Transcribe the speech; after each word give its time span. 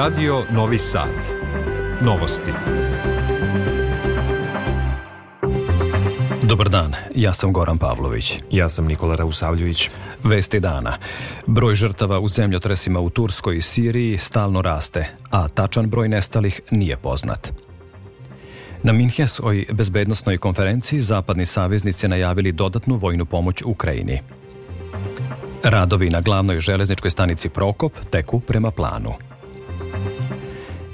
Radio 0.00 0.44
Novi 0.50 0.78
Sad. 0.78 1.08
Novosti. 2.00 2.52
Dobar 6.42 6.68
dan, 6.68 6.94
ja 7.14 7.32
sam 7.32 7.52
Goran 7.52 7.78
Pavlović. 7.78 8.40
Ja 8.50 8.68
sam 8.68 8.86
Nikola 8.86 9.14
Rausavljević. 9.14 9.90
Vesti 10.24 10.60
dana. 10.60 10.96
Broj 11.46 11.74
žrtava 11.74 12.20
u 12.20 12.28
zemljotresima 12.28 13.00
u 13.00 13.10
Turskoj 13.10 13.56
i 13.56 13.62
Siriji 13.62 14.18
stalno 14.18 14.62
raste, 14.62 15.06
a 15.30 15.48
tačan 15.48 15.90
broj 15.90 16.08
nestalih 16.08 16.60
nije 16.70 16.96
poznat. 16.96 17.52
Na 18.82 18.92
Minhesoj 18.92 19.66
bezbednostnoj 19.72 20.38
konferenciji 20.38 21.00
zapadni 21.00 21.46
saveznici 21.46 22.08
najavili 22.08 22.52
dodatnu 22.52 22.96
vojnu 22.96 23.24
pomoć 23.24 23.62
Ukrajini. 23.62 24.20
Radovi 25.62 26.10
na 26.10 26.20
glavnoj 26.20 26.60
železničkoj 26.60 27.10
stanici 27.10 27.48
Prokop 27.48 27.92
teku 28.10 28.40
prema 28.40 28.70
planu. 28.70 29.29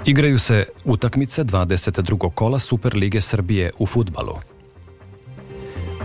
Igraju 0.07 0.39
se 0.39 0.65
utakmice 0.85 1.43
22. 1.43 2.29
kola 2.31 2.59
Superlige 2.59 3.21
Srbije 3.21 3.71
u 3.79 3.85
futbalu. 3.85 4.33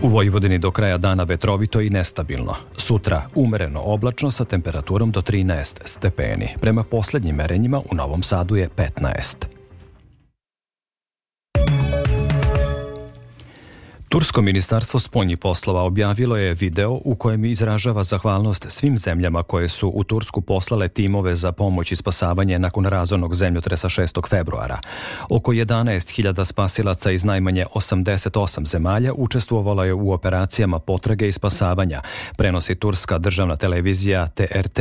U 0.03 0.09
Vojvodini 0.09 0.59
do 0.59 0.71
kraja 0.71 0.99
dana 0.99 1.25
vetrovito 1.25 1.81
i 1.81 1.91
nestabilno. 1.91 2.55
Sutra 2.77 3.29
umereno 3.35 3.81
oblačno 3.81 4.31
sa 4.31 4.45
temperaturom 4.45 5.11
do 5.11 5.21
13 5.23 5.81
stepeni. 5.85 6.49
Prema 6.61 6.85
poslednjim 6.85 7.37
merenjima 7.37 7.79
u 7.91 7.95
Novom 7.95 8.23
Sadu 8.23 8.57
je 8.57 8.69
15. 8.77 9.52
Tursko 14.13 14.43
ministarstvo 14.43 15.01
spoljnih 15.01 15.39
poslova 15.39 15.83
objavilo 15.83 16.37
je 16.37 16.55
video 16.55 17.01
u 17.05 17.15
kojem 17.15 17.45
izražava 17.45 18.03
zahvalnost 18.03 18.67
svim 18.69 18.99
zemljama 18.99 19.43
koje 19.43 19.69
su 19.69 19.93
u 19.95 20.05
Tursku 20.05 20.41
poslale 20.41 20.89
timove 20.89 21.35
za 21.37 21.53
pomoć 21.53 21.93
i 21.93 21.97
spasavanje 21.97 22.59
nakon 22.59 22.85
razornog 22.85 23.35
zemljotresa 23.35 23.89
6. 23.89 24.29
februara. 24.29 24.79
Oko 25.29 25.53
11.000 25.53 26.45
spasilaca 26.45 27.11
iz 27.11 27.25
najmanje 27.25 27.67
88 27.75 28.67
zemalja 28.67 29.13
učestvovalo 29.15 29.85
je 29.85 29.95
u 29.95 30.13
operacijama 30.13 30.79
potrage 30.79 31.29
i 31.29 31.33
spasavanja, 31.33 32.03
prenosi 32.37 32.75
turska 32.75 33.19
državna 33.19 33.57
televizija 33.57 34.27
TRT. 34.27 34.81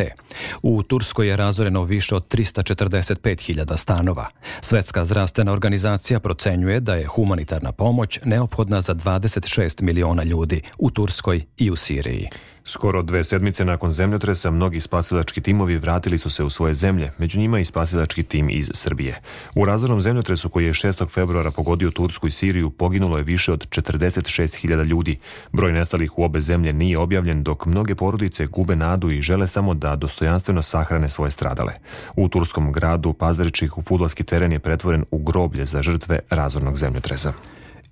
U 0.61 0.83
Turskoj 0.83 1.27
je 1.27 1.36
razoreno 1.36 1.83
više 1.83 2.16
od 2.16 2.27
345.000 2.27 3.77
stanova. 3.77 4.27
Svetska 4.61 5.05
zdravstvena 5.05 5.52
organizacija 5.52 6.20
procenjuje 6.20 6.80
da 6.80 6.95
je 6.95 7.08
humanitarna 7.08 7.72
pomoć 7.72 8.20
neophodna 8.25 8.81
za 8.81 8.95
20 8.95 9.20
26 9.22 9.81
miliona 9.81 10.23
ljudi 10.23 10.61
u 10.77 10.89
Turskoj 10.89 11.41
i 11.58 11.72
u 11.72 11.75
Siriji. 11.75 12.30
Skoro 12.64 13.02
dve 13.03 13.23
sedmice 13.23 13.66
nakon 13.66 13.91
zemljotresa 13.91 14.52
mnogi 14.52 14.80
spasilački 14.80 15.41
timovi 15.41 15.77
vratili 15.77 16.17
su 16.17 16.30
se 16.30 16.44
u 16.44 16.50
svoje 16.50 16.73
zemlje, 16.73 17.11
među 17.17 17.39
njima 17.39 17.59
i 17.59 17.66
spasilački 17.66 18.23
tim 18.23 18.49
iz 18.49 18.72
Srbije. 18.73 19.22
U 19.55 19.66
razornom 19.66 20.02
zemljotresu 20.02 20.49
koji 20.49 20.66
je 20.66 20.73
6. 20.73 21.09
februara 21.09 21.52
pogodio 21.52 21.92
Tursku 21.92 22.27
i 22.27 22.31
Siriju 22.31 22.69
poginulo 22.69 23.17
je 23.17 23.23
više 23.23 23.52
od 23.53 23.67
46.000 23.67 24.86
ljudi. 24.86 25.19
Broj 25.52 25.73
nestalih 25.73 26.19
u 26.19 26.23
obe 26.23 26.42
zemlje 26.42 26.73
nije 26.73 26.97
objavljen, 26.97 27.44
dok 27.44 27.66
mnoge 27.66 27.95
porodice 27.95 28.45
gube 28.45 28.75
nadu 28.75 29.11
i 29.11 29.22
žele 29.22 29.47
samo 29.47 29.73
da 29.73 29.95
dostojanstveno 29.95 30.61
sahrane 30.61 31.09
svoje 31.09 31.31
stradale. 31.31 31.73
U 32.16 32.30
turskom 32.30 32.72
gradu 32.72 33.14
Pazaričih 33.14 33.77
u 33.77 33.81
futbolski 33.81 34.23
teren 34.23 34.52
je 34.52 34.59
pretvoren 34.59 35.05
u 35.11 35.17
groblje 35.17 35.66
za 35.66 35.81
žrtve 35.81 36.19
razornog 36.30 36.77
zemljotresa. 36.77 37.33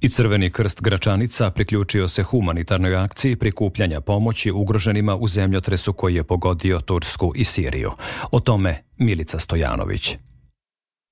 I 0.02 0.10
Crveni 0.10 0.50
krst 0.50 0.82
Gračanica 0.82 1.52
priključio 1.52 2.08
se 2.08 2.24
humanitarnoj 2.24 2.96
akciji 2.96 3.36
prikupljanja 3.36 4.02
pomoći 4.02 4.52
ugroženima 4.52 5.16
u 5.16 5.28
zemljotresu 5.28 5.94
koji 5.94 6.16
je 6.16 6.24
pogodio 6.24 6.80
Tursku 6.80 7.34
i 7.36 7.44
Siriju. 7.44 7.92
O 8.32 8.40
tome 8.40 8.84
Milica 8.98 9.40
Stojanović. 9.40 10.18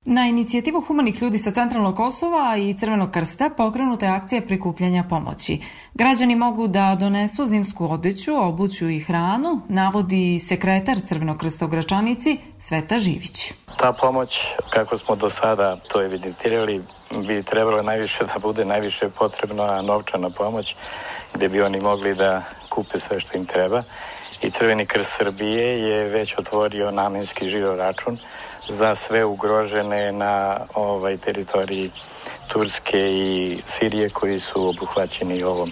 Na 0.09 0.27
inicijativu 0.27 0.81
humanih 0.81 1.21
ljudi 1.21 1.37
sa 1.37 1.51
centralnog 1.51 1.95
Kosova 1.95 2.57
i 2.57 2.73
Crvenog 2.73 3.11
krsta 3.11 3.49
pokrenuta 3.57 4.05
je 4.05 4.11
akcija 4.11 4.41
prikupljanja 4.41 5.03
pomoći. 5.09 5.59
Građani 5.93 6.35
mogu 6.35 6.67
da 6.67 6.97
donesu 6.99 7.45
zimsku 7.45 7.85
odeću, 7.85 8.35
obuću 8.35 8.89
i 8.89 8.99
hranu, 8.99 9.61
navodi 9.69 10.39
sekretar 10.39 10.97
Crvenog 10.99 11.37
krsta 11.37 11.65
u 11.65 11.67
Gračanici 11.67 12.37
Sveta 12.59 12.97
Živić. 12.97 13.53
Ta 13.77 13.93
pomoć, 13.93 14.39
kako 14.69 14.97
smo 14.97 15.15
do 15.15 15.29
sada 15.29 15.75
to 15.75 16.03
evidentirali, 16.03 16.83
bi 17.27 17.43
trebalo 17.43 17.81
najviše 17.81 18.23
da 18.23 18.39
bude 18.39 18.65
najviše 18.65 19.09
potrebna 19.09 19.81
novčana 19.81 20.29
pomoć 20.29 20.75
gde 21.33 21.49
bi 21.49 21.61
oni 21.61 21.79
mogli 21.79 22.15
da 22.15 22.43
kupe 22.69 22.99
sve 22.99 23.19
što 23.19 23.37
im 23.37 23.45
treba 23.45 23.83
i 24.41 24.51
Crveni 24.51 24.85
krst 24.85 25.17
Srbije 25.17 25.79
je 25.89 26.03
već 26.03 26.37
otvorio 26.37 26.91
namenski 26.91 27.47
žiro 27.47 27.75
račun 27.75 28.17
za 28.69 28.95
sve 28.95 29.25
ugrožene 29.25 30.11
na 30.11 30.59
ovaj 30.73 31.17
teritoriji 31.17 31.91
Turske 32.47 32.99
i 32.99 33.59
Sirije 33.65 34.09
koji 34.09 34.39
su 34.39 34.67
obuhvaćeni 34.67 35.43
ovom 35.43 35.71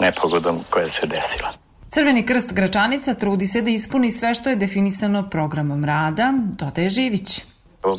nepogodom 0.00 0.64
koja 0.70 0.88
se 0.88 1.06
desila. 1.06 1.52
Crveni 1.90 2.26
krst 2.26 2.52
Gračanica 2.52 3.14
trudi 3.14 3.46
se 3.46 3.62
da 3.62 3.70
ispuni 3.70 4.10
sve 4.10 4.34
što 4.34 4.50
je 4.50 4.56
definisano 4.56 5.28
programom 5.30 5.84
rada, 5.84 6.32
dodaje 6.58 6.90
Živić. 6.90 7.40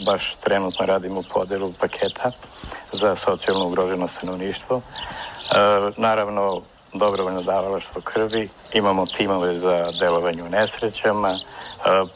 Baš 0.05 0.35
trenutno 0.43 0.85
radimo 0.85 1.23
podelu 1.33 1.73
paketa 1.79 2.31
za 2.91 3.15
socijalno 3.15 3.67
ugroženo 3.67 4.07
stanovništvo. 4.07 4.77
E, 4.77 4.81
naravno, 5.97 6.61
dobrovoljno 6.93 7.41
davalaštvo 7.41 8.01
krvi, 8.01 8.49
imamo 8.73 9.05
timove 9.05 9.59
za 9.59 9.91
delovanje 9.99 10.43
u 10.43 10.49
nesrećama, 10.49 11.29
e, 11.29 11.39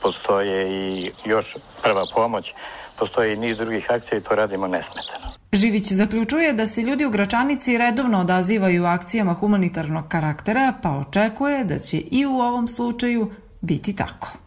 postoje 0.02 0.70
i 0.72 1.12
još 1.26 1.58
prva 1.84 2.06
pomoć, 2.14 2.54
postoje 3.00 3.34
i 3.34 3.38
niz 3.38 3.58
drugih 3.58 3.92
akcija 3.92 4.20
i 4.20 4.22
to 4.22 4.36
radimo 4.36 4.68
nesmetano. 4.68 5.28
Živić 5.54 5.92
zaključuje 5.92 6.54
da 6.54 6.66
se 6.66 6.82
ljudi 6.82 7.06
u 7.06 7.10
Gračanici 7.10 7.78
redovno 7.78 8.20
odazivaju 8.20 8.86
akcijama 8.86 9.34
humanitarnog 9.34 10.08
karaktera, 10.08 10.74
pa 10.84 10.90
očekuje 10.90 11.64
da 11.64 11.80
će 11.80 11.98
i 11.98 12.26
u 12.26 12.40
ovom 12.40 12.68
slučaju 12.68 13.32
biti 13.62 13.96
tako. 13.96 14.47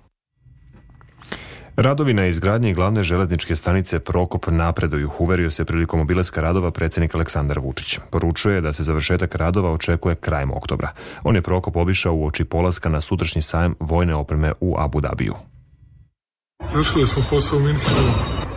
Radovi 1.81 2.15
na 2.15 2.27
izgradnji 2.27 2.75
glavne 2.75 3.05
železničke 3.05 3.57
stanice 3.57 3.99
Prokop 3.99 4.47
napreduju, 4.47 5.11
uverio 5.19 5.51
se 5.51 5.65
prilikom 5.65 6.01
obilaska 6.01 6.41
radova 6.41 6.71
predsednik 6.71 7.15
Aleksandar 7.15 7.59
Vučić. 7.59 7.99
Poručuje 8.11 8.61
da 8.61 8.73
se 8.73 8.83
završetak 8.83 9.35
radova 9.35 9.73
očekuje 9.73 10.15
krajem 10.15 10.51
oktobra. 10.51 10.93
On 11.23 11.35
je 11.35 11.43
Prokop 11.43 11.77
obišao 11.77 12.15
u 12.15 12.27
oči 12.27 12.45
polaska 12.45 12.89
na 12.89 13.01
sutrašnji 13.01 13.43
sajem 13.43 13.75
vojne 13.81 14.15
opreme 14.15 14.53
u 14.61 14.77
Abu 14.79 15.01
Dabiju. 15.01 15.35
Završili 16.69 17.07
smo 17.07 17.23
posao 17.31 17.59
u 17.59 17.63
Minhenu, 17.63 18.13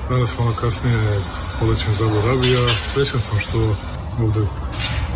danas 0.10 0.40
malo 0.40 0.54
kasnije 0.62 1.20
polećem 1.60 1.94
za 1.94 2.06
Abu 2.06 2.16
Dabija. 2.16 2.68
Srećan 2.84 3.22
sam 3.22 3.40
što 3.40 3.76
ovde 4.22 4.48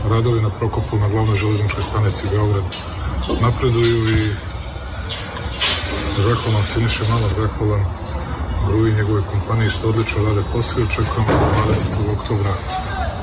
radovi 0.10 0.42
na 0.42 0.50
Prokopu 0.50 0.98
na 0.98 1.10
glavnoj 1.10 1.36
železničkoj 1.36 1.84
stanici 1.84 2.28
Beograd 2.32 2.64
napreduju 3.42 4.10
i 4.18 4.57
zahvalan 6.22 6.64
Siniše 6.64 7.04
Malak, 7.10 7.34
zahvalan 7.34 7.86
Gruji 8.68 8.94
njegove 8.94 9.22
kompanije 9.32 9.70
što 9.70 9.90
odlično 9.90 10.24
rade 10.24 10.42
posao 10.54 10.80
i 10.80 10.84
očekujemo 10.84 11.32
da 11.32 11.74
20. 11.74 12.20
oktobra 12.20 12.54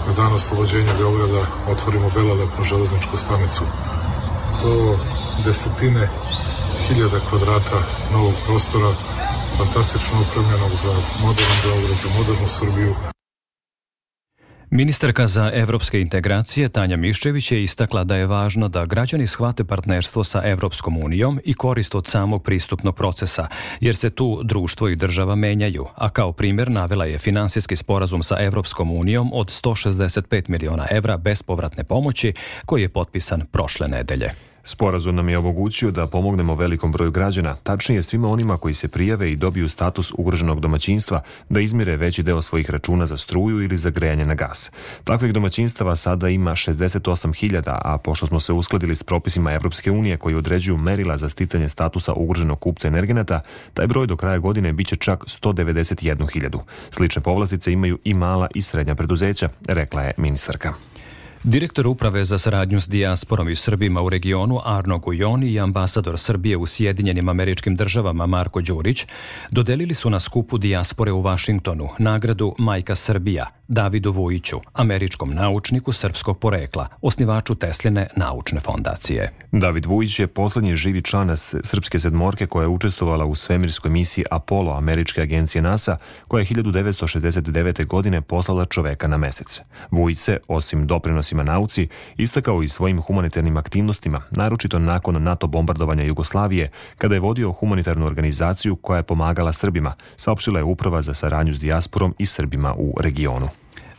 na 0.06 0.12
dan 0.12 0.32
oslobođenja 0.32 0.92
Beograda 0.98 1.46
otvorimo 1.68 2.08
velelepnu 2.14 2.64
železničku 2.64 3.16
stanicu. 3.16 3.62
To 4.62 4.98
desetine 5.44 6.08
hiljada 6.88 7.18
kvadrata 7.28 7.78
novog 8.12 8.34
prostora, 8.46 8.92
fantastično 9.58 10.20
opremljenog 10.20 10.70
za 10.82 10.94
modern 11.20 11.54
Beograd, 11.64 11.98
za 12.00 12.08
modernu 12.18 12.48
Srbiju. 12.48 13.13
Ministarka 14.70 15.26
za 15.26 15.50
evropske 15.54 16.00
integracije 16.00 16.68
Tanja 16.68 16.96
Miščević 16.96 17.52
je 17.52 17.62
istakla 17.62 18.04
da 18.04 18.16
je 18.16 18.26
važno 18.26 18.68
da 18.68 18.86
građani 18.86 19.26
shvate 19.26 19.64
partnerstvo 19.64 20.24
sa 20.24 20.42
Evropskom 20.44 20.96
unijom 21.02 21.40
i 21.44 21.54
korist 21.54 21.94
od 21.94 22.06
samog 22.06 22.44
pristupnog 22.44 22.96
procesa, 22.96 23.46
jer 23.80 23.96
se 23.96 24.10
tu 24.10 24.40
društvo 24.44 24.88
i 24.88 24.96
država 24.96 25.34
menjaju, 25.34 25.86
a 25.94 26.08
kao 26.08 26.32
primjer 26.32 26.70
navela 26.70 27.04
je 27.04 27.18
finansijski 27.18 27.76
sporazum 27.76 28.22
sa 28.22 28.36
Evropskom 28.40 28.90
unijom 28.90 29.30
od 29.32 29.48
165 29.48 30.48
miliona 30.48 30.86
evra 30.90 31.16
bespovratne 31.16 31.84
pomoći 31.84 32.32
koji 32.66 32.82
je 32.82 32.88
potpisan 32.88 33.46
prošle 33.52 33.88
nedelje. 33.88 34.53
Sporazum 34.66 35.16
nam 35.16 35.28
je 35.28 35.38
omogućio 35.38 35.90
da 35.90 36.06
pomognemo 36.06 36.54
velikom 36.54 36.92
broju 36.92 37.10
građana, 37.10 37.56
tačnije 37.62 38.02
svima 38.02 38.28
onima 38.28 38.56
koji 38.56 38.74
se 38.74 38.88
prijave 38.88 39.32
i 39.32 39.36
dobiju 39.36 39.68
status 39.68 40.12
ugroženog 40.18 40.60
domaćinstva, 40.60 41.22
da 41.48 41.60
izmire 41.60 41.96
veći 41.96 42.22
deo 42.22 42.42
svojih 42.42 42.70
računa 42.70 43.06
za 43.06 43.16
struju 43.16 43.62
ili 43.62 43.76
za 43.76 43.90
grejanje 43.90 44.24
na 44.24 44.34
gas. 44.34 44.70
Takvih 45.04 45.32
domaćinstava 45.32 45.96
sada 45.96 46.28
ima 46.28 46.50
68.000, 46.50 47.78
a 47.82 47.98
pošto 47.98 48.26
smo 48.26 48.40
se 48.40 48.52
uskladili 48.52 48.96
s 48.96 49.02
propisima 49.02 49.52
Evropske 49.52 49.90
unije 49.90 50.16
koji 50.16 50.34
određuju 50.34 50.76
merila 50.76 51.18
za 51.18 51.28
sticanje 51.28 51.68
statusa 51.68 52.12
ugroženog 52.12 52.60
kupca 52.60 52.88
energenata, 52.88 53.40
taj 53.74 53.86
broj 53.86 54.06
do 54.06 54.16
kraja 54.16 54.38
godine 54.38 54.72
biće 54.72 54.96
čak 54.96 55.24
191.000. 55.24 56.58
Slične 56.90 57.22
povlastice 57.22 57.72
imaju 57.72 57.98
i 58.04 58.14
mala 58.14 58.48
i 58.54 58.62
srednja 58.62 58.94
preduzeća, 58.94 59.48
rekla 59.68 60.02
je 60.02 60.12
ministarka. 60.16 60.93
Direktor 61.46 61.86
Uprave 61.86 62.24
za 62.24 62.38
saradnju 62.38 62.80
s 62.80 62.88
dijasporom 62.88 63.48
i 63.48 63.54
Srbima 63.54 64.02
u 64.02 64.08
regionu 64.08 64.60
Arno 64.64 64.98
Gujoni 64.98 65.48
i 65.48 65.60
ambasador 65.60 66.18
Srbije 66.18 66.56
u 66.56 66.66
Sjedinjenim 66.66 67.28
američkim 67.28 67.76
državama 67.76 68.26
Marko 68.26 68.60
Đurić 68.60 69.06
dodelili 69.50 69.94
su 69.94 70.10
na 70.10 70.20
skupu 70.20 70.58
dijaspore 70.58 71.12
u 71.12 71.20
Vašingtonu 71.20 71.88
nagradu 71.98 72.54
Majka 72.58 72.94
Srbija 72.94 73.46
Davidu 73.68 74.12
Vujiću, 74.12 74.60
američkom 74.72 75.34
naučniku 75.34 75.92
srpskog 75.92 76.38
porekla, 76.38 76.88
osnivaču 77.02 77.54
Tesline 77.54 78.06
naučne 78.16 78.60
fondacije. 78.60 79.32
David 79.52 79.86
Vujić 79.86 80.18
je 80.18 80.26
poslednji 80.26 80.76
živi 80.76 81.02
član 81.02 81.36
srpske 81.62 81.98
sedmorke 81.98 82.46
koja 82.46 82.62
je 82.62 82.68
učestvovala 82.68 83.24
u 83.24 83.34
svemirskoj 83.34 83.90
misiji 83.90 84.24
Apollo 84.30 84.72
američke 84.76 85.22
agencije 85.22 85.62
NASA, 85.62 85.96
koja 86.28 86.40
je 86.40 86.46
1969. 86.46 87.86
godine 87.86 88.20
poslala 88.20 88.64
čoveka 88.64 89.08
na 89.08 89.16
mesec. 89.16 89.60
Vujić 89.90 90.18
se, 90.18 90.38
osim 90.48 90.86
doprinosima 91.34 91.42
nauci, 91.42 91.88
istakao 92.16 92.62
i 92.62 92.68
svojim 92.68 93.00
humanitarnim 93.00 93.56
aktivnostima, 93.56 94.22
naročito 94.30 94.78
nakon 94.78 95.22
NATO 95.22 95.46
bombardovanja 95.46 96.04
Jugoslavije, 96.04 96.68
kada 96.98 97.14
je 97.14 97.20
vodio 97.20 97.52
humanitarnu 97.52 98.06
organizaciju 98.06 98.76
koja 98.76 98.96
je 98.96 99.02
pomagala 99.02 99.52
Srbima, 99.52 99.94
saopštila 100.16 100.58
je 100.58 100.64
Uprava 100.64 101.02
za 101.02 101.14
saradnju 101.14 101.54
s 101.54 101.58
dijasporom 101.58 102.14
i 102.18 102.26
Srbima 102.26 102.74
u 102.74 102.94
regionu. 103.00 103.48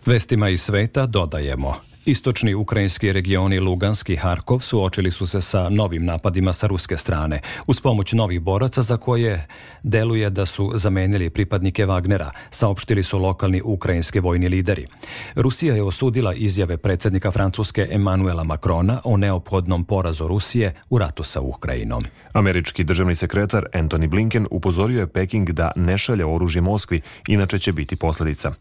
Vestima 0.06 0.50
iz 0.50 0.62
sveta 0.62 1.06
dodajemo. 1.06 1.95
Istočni 2.08 2.54
ukrajinski 2.54 3.12
regioni 3.12 3.60
Luganski 3.60 4.14
i 4.14 4.16
Harkov 4.16 4.60
suočili 4.60 5.12
su 5.12 5.28
se 5.28 5.42
sa 5.42 5.70
novim 5.70 6.06
napadima 6.06 6.54
sa 6.54 6.68
ruske 6.68 6.98
strane 6.98 7.42
uz 7.68 7.82
pomoć 7.82 8.14
novih 8.14 8.42
boraca 8.42 8.82
za 8.82 8.98
koje 8.98 9.48
deluje 9.84 10.30
da 10.30 10.46
su 10.46 10.72
zamenili 10.76 11.30
pripadnike 11.30 11.86
Wagnera, 11.86 12.30
saopštili 12.50 13.04
su 13.04 13.18
lokalni 13.18 13.62
ukrajinski 13.66 14.20
vojni 14.20 14.50
lideri. 14.50 14.88
Rusija 15.36 15.76
je 15.76 15.84
osudila 15.84 16.34
izjave 16.34 16.78
predsednika 16.78 17.32
Francuske 17.32 17.88
Emanuela 17.92 18.44
Macrona 18.44 19.02
o 19.04 19.18
neophodnom 19.18 19.86
porazu 19.86 20.28
Rusije 20.28 20.74
u 20.90 20.98
ratu 20.98 21.24
sa 21.24 21.42
Ukrajinom. 21.42 22.04
Američki 22.34 22.84
državni 22.84 23.16
sekretar 23.16 23.66
Anthony 23.74 24.08
Blinken 24.08 24.48
upozorio 24.52 25.00
je 25.00 25.08
Peking 25.08 25.52
da 25.52 25.72
ne 25.76 25.98
šalje 25.98 26.26
oružje 26.26 26.62
Moskvi, 26.62 27.02
inače 27.28 27.60
će 27.60 27.72
biti 27.72 27.96
posledica. 27.96 28.52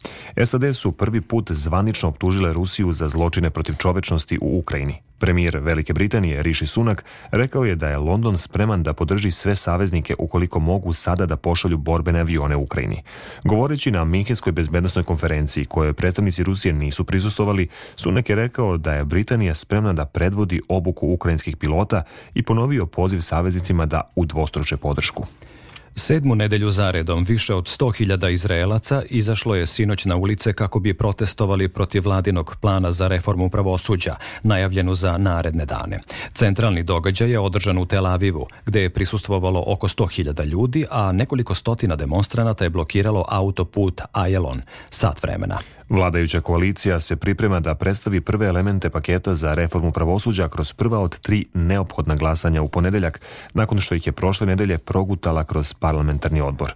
SAD 0.44 0.76
su 0.76 0.93
prvi 0.93 1.20
put 1.20 1.52
zvanično 1.52 2.08
optužile 2.08 2.52
Rusiju 2.52 2.93
za 2.93 3.08
zločine 3.35 3.51
protiv 3.51 3.75
čovečnosti 3.79 4.39
u 4.43 4.59
Ukrajini. 4.59 5.03
Premijer 5.19 5.59
Velike 5.59 5.93
Britanije 5.93 6.43
Rishi 6.43 6.67
Sunak 6.67 7.05
rekao 7.31 7.65
je 7.65 7.75
da 7.75 7.89
je 7.89 7.99
London 7.99 8.39
spreman 8.39 8.83
da 8.83 8.93
podrži 8.93 9.31
sve 9.31 9.57
saveznike 9.57 10.15
ukoliko 10.19 10.61
mogu 10.61 10.93
sada 10.93 11.27
da 11.27 11.37
pošalju 11.37 11.77
borbene 11.77 12.21
avione 12.21 12.57
u 12.57 12.63
Ukrajini. 12.63 13.03
Govoreći 13.45 13.91
na 13.91 14.05
Minhenskoj 14.05 14.53
bezbednostnoj 14.53 15.05
konferenciji 15.05 15.65
kojoj 15.65 15.93
predstavnici 15.93 16.45
Rusije 16.45 16.73
nisu 16.73 17.05
prisustovali, 17.05 17.69
Sunak 17.97 18.29
je 18.29 18.37
rekao 18.37 18.77
da 18.77 18.93
je 18.93 19.05
Britanija 19.05 19.55
spremna 19.55 19.93
da 19.93 20.07
predvodi 20.07 20.61
obuku 20.69 21.07
ukrajinskih 21.07 21.57
pilota 21.57 22.03
i 22.35 22.43
ponovio 22.43 22.87
poziv 22.87 23.21
saveznicima 23.21 23.87
da 23.87 24.13
udvostruče 24.17 24.77
podršku. 24.77 25.27
Sedmu 25.96 26.35
nedelju 26.35 26.70
zaredom 26.70 27.25
više 27.25 27.55
od 27.55 27.64
100.000 27.64 28.32
Izraelaca 28.32 29.02
izašlo 29.11 29.55
je 29.55 29.67
sinoć 29.67 30.05
na 30.05 30.17
ulice 30.17 30.52
kako 30.52 30.81
bi 30.81 30.94
protestovali 30.94 31.69
protiv 31.69 32.02
vladinog 32.05 32.56
plana 32.61 32.93
za 32.93 33.08
reformu 33.08 33.50
pravosuđa, 33.50 34.17
najavljenu 34.43 34.94
za 34.94 35.19
naredne 35.19 35.64
dane. 35.64 36.00
Centralni 36.35 36.82
događaj 36.82 37.31
je 37.31 37.38
održan 37.38 37.79
u 37.79 37.87
Tel 37.87 38.06
Avivu, 38.06 38.46
gde 38.67 38.82
je 38.82 38.91
prisustvovalo 38.91 39.64
oko 39.67 39.88
100.000 39.88 40.44
ljudi, 40.44 40.87
a 40.91 41.12
nekoliko 41.12 41.55
stotina 41.55 41.97
demonstranata 41.97 42.64
je 42.64 42.70
blokiralo 42.70 43.25
autoput 43.29 44.00
Ajelon, 44.12 44.62
sat 44.90 45.23
vremena. 45.23 45.58
Vladajuća 45.89 46.41
koalicija 46.41 47.01
se 47.01 47.17
priprema 47.17 47.61
da 47.61 47.75
predstavi 47.75 48.21
prve 48.21 48.47
elemente 48.47 48.91
paketa 48.91 49.35
za 49.35 49.55
reformu 49.55 49.91
pravosuđa 49.91 50.49
kroz 50.49 50.73
prva 50.73 50.99
od 50.99 51.19
tri 51.19 51.45
neophodna 51.55 52.15
glasanja 52.17 52.63
u 52.63 52.69
ponedeljak, 52.69 53.21
nakon 53.55 53.79
što 53.79 53.95
ih 53.95 54.07
je 54.07 54.13
prošle 54.13 54.47
nedelje 54.47 54.79
progutala 54.79 55.45
kroz 55.45 55.75
parlamentarni 55.75 56.41
odbor. 56.41 56.75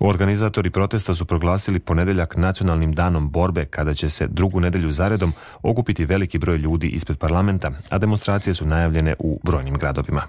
Organizatori 0.00 0.70
protesta 0.70 1.14
su 1.14 1.24
proglasili 1.24 1.78
ponedeljak 1.78 2.36
nacionalnim 2.36 2.92
danom 2.92 3.30
borbe 3.30 3.64
kada 3.64 3.94
će 3.94 4.08
se 4.08 4.26
drugu 4.26 4.60
nedelju 4.60 4.92
zaredom 4.92 5.32
okupiti 5.62 6.04
veliki 6.04 6.38
broj 6.38 6.56
ljudi 6.56 6.88
ispred 6.88 7.18
parlamenta, 7.18 7.70
a 7.90 7.98
demonstracije 7.98 8.54
su 8.54 8.66
najavljene 8.66 9.14
u 9.18 9.40
brojnim 9.42 9.74
gradovima. 9.74 10.22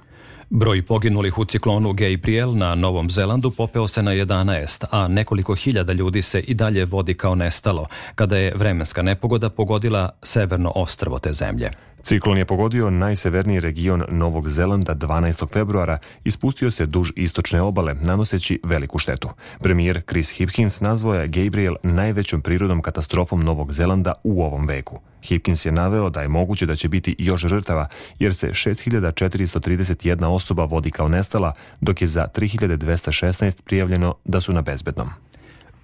Broj 0.49 0.85
poginulih 0.85 1.37
u 1.37 1.45
ciklonu 1.45 1.93
Gabriel 1.93 2.57
na 2.57 2.75
Novom 2.75 3.09
Zelandu 3.09 3.51
popeo 3.51 3.87
se 3.87 4.03
na 4.03 4.11
11, 4.11 4.85
a 4.91 5.07
nekoliko 5.07 5.55
hiljada 5.55 5.93
ljudi 5.93 6.21
se 6.21 6.39
i 6.39 6.53
dalje 6.53 6.85
vodi 6.85 7.13
kao 7.13 7.35
nestalo, 7.35 7.87
kada 8.15 8.37
je 8.37 8.53
vremenska 8.55 9.01
nepogoda 9.01 9.49
pogodila 9.49 10.09
severno 10.23 10.71
ostrvo 10.75 11.19
te 11.19 11.33
zemlje. 11.33 11.71
Ciklon 12.07 12.37
je 12.37 12.45
pogodio 12.45 12.89
najseverniji 12.89 13.59
region 13.59 14.03
Novog 14.09 14.49
Zelanda 14.49 14.95
12. 14.95 15.53
februara 15.53 15.97
i 16.23 16.31
spustio 16.31 16.71
se 16.71 16.85
duž 16.85 17.09
istočne 17.15 17.61
obale, 17.61 17.93
nanoseći 17.93 18.59
veliku 18.63 18.99
štetu. 18.99 19.29
Premijer 19.59 20.01
Chris 20.09 20.31
Hipkins 20.31 20.81
nazvao 20.81 21.15
je 21.15 21.27
Gabriel 21.27 21.75
najvećom 21.83 22.41
prirodnom 22.41 22.81
katastrofom 22.81 23.41
Novog 23.41 23.73
Zelanda 23.73 24.13
u 24.23 24.43
ovom 24.43 24.67
veku. 24.67 24.99
Hipkins 25.23 25.65
je 25.65 25.71
naveo 25.71 26.09
da 26.09 26.21
je 26.21 26.27
moguće 26.27 26.65
da 26.65 26.75
će 26.75 26.89
biti 26.89 27.15
još 27.19 27.41
žrtava, 27.41 27.87
jer 28.19 28.35
se 28.35 28.47
6431 28.47 30.25
osoba 30.25 30.65
vodi 30.65 30.91
kao 30.91 31.07
nestala, 31.07 31.53
dok 31.81 32.01
je 32.01 32.07
za 32.07 32.27
3216 32.35 33.61
prijavljeno 33.61 34.15
da 34.25 34.41
su 34.41 34.53
na 34.53 34.61
bezbednom. 34.61 35.09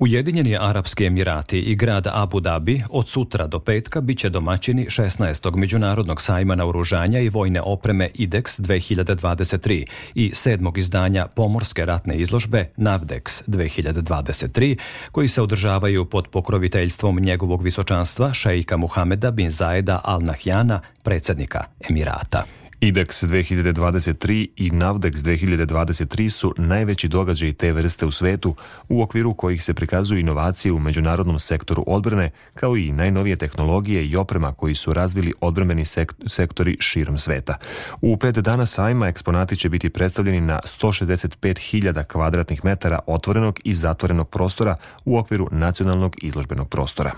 Ujedinjeni 0.03 0.57
Arapski 0.59 1.05
Emirati 1.05 1.59
i 1.59 1.75
grad 1.75 2.07
Abu 2.13 2.39
Dhabi 2.39 2.83
od 2.89 3.09
sutra 3.09 3.47
do 3.47 3.59
petka 3.59 4.01
biće 4.01 4.29
domaćini 4.29 4.85
16. 4.85 5.55
Međunarodnog 5.55 6.21
sajma 6.21 6.55
naoružanja 6.55 7.19
i 7.19 7.29
vojne 7.29 7.61
opreme 7.61 8.09
IDEX 8.15 8.61
2023 8.61 9.85
i 10.15 10.31
sedmog 10.33 10.77
izdanja 10.77 11.27
pomorske 11.27 11.85
ratne 11.85 12.17
izložbe 12.17 12.69
NAVDEX 12.77 13.43
2023, 13.47 14.77
koji 15.11 15.27
se 15.27 15.41
održavaju 15.41 16.05
pod 16.05 16.27
pokroviteljstvom 16.27 17.19
njegovog 17.19 17.63
visočanstva 17.63 18.33
šejka 18.33 18.77
Muhameda 18.77 19.31
bin 19.31 19.49
Zaeda 19.49 20.01
Al 20.03 20.19
Nahyana, 20.19 20.79
predsednika 21.03 21.63
Emirata. 21.89 22.62
IDEX 22.83 23.23
2023 23.23 24.47
i 24.55 24.71
NAVDEX 24.71 25.11
2023 25.11 26.29
su 26.29 26.53
najveći 26.57 27.07
događaj 27.07 27.53
te 27.53 27.71
vrste 27.71 28.05
u 28.05 28.11
svetu 28.11 28.55
u 28.89 29.01
okviru 29.01 29.33
kojih 29.33 29.63
se 29.63 29.73
prikazuju 29.73 30.19
inovacije 30.19 30.71
u 30.71 30.79
međunarodnom 30.79 31.39
sektoru 31.39 31.83
odbrane 31.87 32.31
kao 32.53 32.77
i 32.77 32.91
najnovije 32.91 33.35
tehnologije 33.35 34.05
i 34.05 34.15
oprema 34.15 34.53
koji 34.53 34.75
su 34.75 34.93
razvili 34.93 35.33
odbrambeni 35.41 35.85
sektori 36.27 36.77
širom 36.79 37.17
sveta. 37.17 37.57
U 38.01 38.17
pet 38.17 38.35
dana 38.35 38.65
sajma 38.65 39.07
eksponati 39.07 39.55
će 39.55 39.69
biti 39.69 39.89
predstavljeni 39.89 40.41
na 40.41 40.59
165.000 40.63 42.03
kvadratnih 42.03 42.65
metara 42.65 42.99
otvorenog 43.07 43.59
i 43.63 43.73
zatvorenog 43.73 44.29
prostora 44.29 44.75
u 45.05 45.17
okviru 45.17 45.47
nacionalnog 45.51 46.15
izložbenog 46.21 46.69
prostora. 46.69 47.11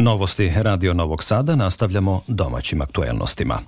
Novosti 0.00 0.52
Radio 0.56 0.94
Novog 0.94 1.22
Sada 1.22 1.56
nastavljamo 1.56 2.22
domaćim 2.26 2.82
aktuelnostima. 2.82 3.60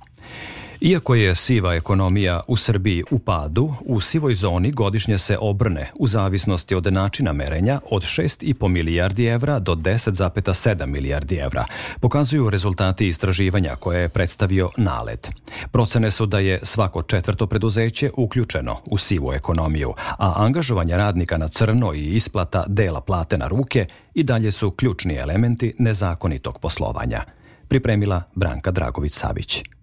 Iako 0.81 1.15
je 1.15 1.35
siva 1.35 1.75
ekonomija 1.75 2.41
u 2.47 2.57
Srbiji 2.57 3.03
u 3.11 3.19
padu, 3.19 3.73
u 3.85 4.01
sivoj 4.01 4.33
zoni 4.33 4.71
godišnje 4.71 5.17
se 5.17 5.37
obrne 5.41 5.91
u 5.99 6.07
zavisnosti 6.07 6.75
od 6.75 6.93
načina 6.93 7.33
merenja 7.33 7.79
od 7.91 8.03
6,5 8.03 8.67
milijardi 8.67 9.25
evra 9.25 9.59
do 9.59 9.75
10,7 9.75 10.85
milijardi 10.85 11.35
evra, 11.35 11.65
pokazuju 11.99 12.49
rezultati 12.49 13.07
istraživanja 13.07 13.75
koje 13.75 14.01
je 14.01 14.09
predstavio 14.09 14.69
NALED. 14.77 15.27
Procene 15.71 16.11
su 16.11 16.25
da 16.25 16.39
je 16.39 16.59
svako 16.63 17.01
četvrto 17.01 17.47
preduzeće 17.47 18.11
uključeno 18.17 18.77
u 18.85 18.97
sivu 18.97 19.33
ekonomiju, 19.33 19.93
a 20.17 20.33
angažovanje 20.37 20.97
radnika 20.97 21.37
na 21.37 21.47
crno 21.47 21.93
i 21.93 22.15
isplata 22.15 22.63
dela 22.67 23.01
plate 23.01 23.37
na 23.37 23.47
ruke 23.47 23.85
i 24.13 24.23
dalje 24.23 24.51
su 24.51 24.71
ključni 24.71 25.15
elementi 25.15 25.73
nezakonitog 25.79 26.59
poslovanja. 26.59 27.23
Pripremila 27.67 28.21
Branka 28.35 28.71
Dragović-Savić. 28.71 29.80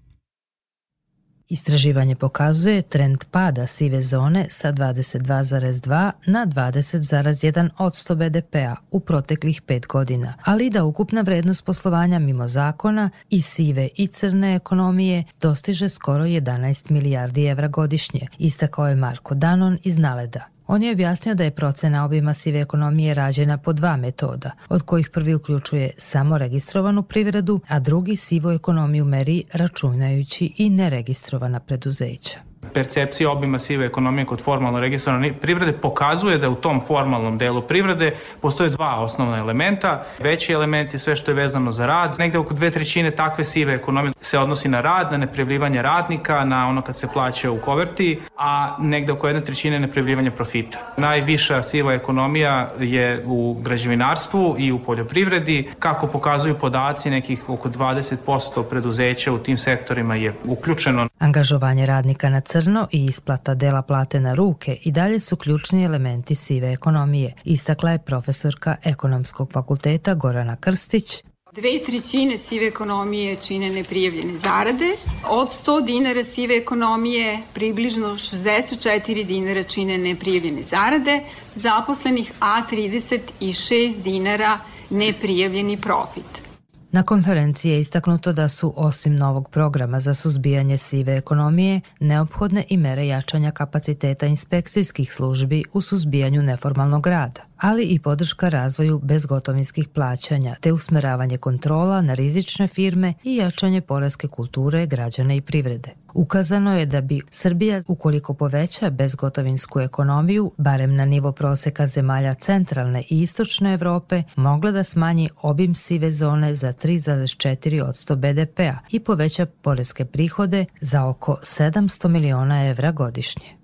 Istraživanje 1.51 2.15
pokazuje 2.15 2.83
trend 2.83 3.25
pada 3.31 3.67
sive 3.67 4.03
zone 4.03 4.47
sa 4.51 4.73
22,2 4.73 6.11
na 6.27 6.47
20,1 6.47 7.69
od 7.79 7.93
100 7.93 8.15
BDP-a 8.15 8.77
u 8.91 9.01
proteklih 9.01 9.63
pet 9.63 9.87
godina, 9.87 10.35
ali 10.45 10.67
i 10.67 10.71
da 10.71 10.85
ukupna 10.85 11.21
vrednost 11.21 11.65
poslovanja 11.65 12.19
mimo 12.19 12.49
zakona 12.49 13.11
i 13.31 13.43
sive 13.43 13.89
i 13.97 14.07
crne 14.07 14.55
ekonomije 14.55 15.25
dostiže 15.41 15.89
skoro 15.89 16.25
11 16.25 16.91
milijardi 16.91 17.47
evra 17.47 17.69
godišnje, 17.69 18.27
istakao 18.39 18.89
je 18.89 18.95
Marko 18.95 19.35
Danon 19.35 19.79
iz 19.85 19.99
Naleda. 19.99 20.58
On 20.71 20.83
je 20.83 20.93
objasnio 20.93 21.35
da 21.35 21.45
je 21.45 21.51
procena 21.51 22.05
obima 22.05 22.35
sive 22.35 22.61
ekonomije 22.61 23.15
rađena 23.15 23.59
po 23.59 23.73
dva 23.73 23.97
metoda, 23.97 24.51
od 24.69 24.83
kojih 24.83 25.11
prvi 25.11 25.35
uključuje 25.35 25.91
samo 25.99 26.39
registrovanu 26.39 27.03
privredu, 27.03 27.61
a 27.69 27.79
drugi 27.79 28.17
sivu 28.17 28.51
ekonomiju 28.51 29.05
meri 29.05 29.45
računajući 29.53 30.53
i 30.57 30.71
neregistrovana 30.71 31.61
preduzeća. 31.61 32.48
Percepcija 32.75 33.31
obima 33.31 33.59
sive 33.59 33.87
ekonomije 33.87 34.25
kod 34.25 34.43
formalno 34.43 34.79
registrovane 34.79 35.33
privrede 35.33 35.73
pokazuje 35.73 36.39
da 36.39 36.51
u 36.51 36.55
tom 36.55 36.81
formalnom 36.81 37.39
delu 37.39 37.63
privrede 37.63 38.13
postoje 38.41 38.71
dva 38.71 39.01
osnovna 39.01 39.39
elementa. 39.39 40.05
Veći 40.19 40.53
element 40.53 40.93
je 40.93 40.99
sve 40.99 41.17
što 41.17 41.31
je 41.31 41.35
vezano 41.35 41.73
za 41.73 41.87
rad. 41.87 42.17
Negde 42.19 42.39
oko 42.39 42.55
dve 42.55 42.71
trećine 42.71 43.11
takve 43.11 43.45
sive 43.45 43.75
ekonomije 43.75 44.13
se 44.21 44.39
odnosi 44.39 44.69
na 44.69 44.81
rad, 44.81 45.13
na 45.13 45.19
neprijavljivanje 45.19 45.83
radnika, 45.83 46.45
na 46.45 46.69
ono 46.69 46.83
kad 46.83 46.97
se 46.97 47.09
plaća 47.13 47.51
u 47.51 47.59
koverti, 47.61 48.21
a 48.39 48.77
negde 48.81 49.13
oko 49.13 49.27
jedne 49.27 49.45
trećine 49.45 49.81
neprijavljivanje 49.81 50.31
profita. 50.31 50.79
Najviša 50.97 51.63
siva 51.63 51.93
ekonomija 51.95 52.71
je 52.81 53.25
u 53.27 53.57
građevinarstvu 53.63 54.57
i 54.59 54.73
u 54.73 54.79
poljoprivredi. 54.79 55.71
Kako 55.79 56.07
pokazuju 56.07 56.59
podaci, 56.59 57.11
nekih 57.11 57.49
oko 57.49 57.69
20% 57.69 58.69
preduzeća 58.69 59.33
u 59.33 59.39
tim 59.39 59.57
sektorima 59.57 60.15
je 60.15 60.35
uključeno. 60.45 61.09
Angažovanje 61.19 61.87
radnika 61.87 62.29
na 62.29 62.41
crno 62.49 62.89
i 62.93 63.05
isplata 63.05 63.55
dela 63.55 63.83
plate 63.83 64.21
na 64.21 64.35
ruke 64.35 64.79
i 64.83 64.91
dalje 64.91 65.21
su 65.21 65.37
ključni 65.37 65.85
elementi 65.85 66.35
sive 66.35 66.73
ekonomije, 66.73 67.35
istakla 67.45 67.91
je 67.91 67.99
profesorka 67.99 68.77
Ekonomskog 68.85 69.53
fakulteta 69.53 70.15
Gorana 70.15 70.57
Krstić, 70.57 71.23
Dve 71.53 71.79
trećine 71.87 72.39
sive 72.39 72.67
ekonomije 72.67 73.37
čine 73.37 73.71
neprijavljene 73.71 74.39
zarade. 74.39 74.97
Od 75.29 75.49
100 75.49 75.85
dinara 75.85 76.25
sive 76.25 76.57
ekonomije 76.57 77.39
približno 77.55 78.09
64 78.09 79.27
dinara 79.27 79.63
čine 79.63 79.99
neprijavljene 79.99 80.63
zarade 80.63 81.21
zaposlenih, 81.55 82.33
a 82.41 82.63
36 82.71 84.03
dinara 84.03 84.59
neprijavljeni 84.91 85.77
profit. 85.77 86.48
Na 86.93 87.03
konferenciji 87.03 87.73
je 87.73 87.81
istaknuto 87.81 88.33
da 88.33 88.49
su 88.49 88.75
osim 88.77 89.17
novog 89.17 89.51
programa 89.51 90.01
za 90.01 90.15
suzbijanje 90.15 90.79
sive 90.79 91.17
ekonomije 91.17 91.81
neophodne 92.01 92.65
i 92.69 92.77
mere 92.77 93.07
jačanja 93.07 93.51
kapaciteta 93.51 94.27
inspekcijskih 94.27 95.13
službi 95.13 95.65
u 95.73 95.81
suzbijanju 95.81 96.43
neformalnog 96.43 97.07
rada, 97.07 97.41
ali 97.57 97.85
i 97.85 97.99
podrška 97.99 98.49
razvoju 98.49 99.01
bezgotovinskih 99.03 99.89
plaćanja 99.89 100.57
te 100.61 100.73
usmeravanje 100.73 101.39
kontrola 101.39 102.03
na 102.03 102.15
rizične 102.15 102.69
firme 102.69 103.15
i 103.23 103.37
jačanje 103.37 103.81
poreske 103.81 104.29
kulture 104.29 104.87
građana 104.87 105.35
i 105.35 105.41
privrede. 105.41 105.91
Ukazano 106.15 106.79
je 106.79 106.87
da 106.87 107.01
bi 107.01 107.21
Srbija, 107.31 107.83
ukoliko 107.87 108.35
poveća 108.35 108.91
bezgotovinsku 108.91 109.81
ekonomiju, 109.81 110.53
barem 110.59 110.95
na 110.95 111.05
nivo 111.05 111.33
proseka 111.33 111.87
zemalja 111.87 112.35
centralne 112.35 113.03
i 113.11 113.23
istočne 113.23 113.75
Evrope, 113.75 114.23
mogla 114.37 114.71
da 114.71 114.85
smanji 114.85 115.31
obim 115.43 115.75
sive 115.75 116.13
zone 116.13 116.55
za 116.55 116.73
3,4 116.73 117.83
od 117.83 117.95
100 117.95 118.17
BDP-a 118.17 118.79
i 118.91 119.01
poveća 119.01 119.47
poreske 119.47 120.05
prihode 120.05 120.65
za 120.81 121.07
oko 121.07 121.39
700 121.43 122.09
miliona 122.09 122.69
evra 122.69 122.93
godišnje. 122.93 123.59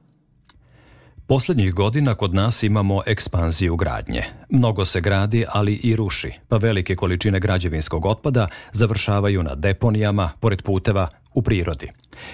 Poslednjih 1.26 1.74
godina 1.74 2.14
kod 2.14 2.34
nas 2.34 2.62
imamo 2.62 3.02
ekspanziju 3.06 3.76
gradnje. 3.76 4.22
Mnogo 4.50 4.84
se 4.84 5.00
gradi, 5.00 5.44
ali 5.48 5.74
i 5.74 5.96
ruši, 5.96 6.32
pa 6.48 6.56
velike 6.56 6.96
količine 6.96 7.40
građevinskog 7.40 8.06
otpada 8.06 8.48
završavaju 8.72 9.42
na 9.42 9.54
deponijama, 9.54 10.30
pored 10.40 10.62
puteva, 10.62 11.08
u 11.34 11.42
prirodi. 11.42 11.90